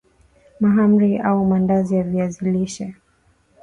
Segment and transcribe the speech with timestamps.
[0.59, 2.95] mahamri au Maandazi ya viazi lishe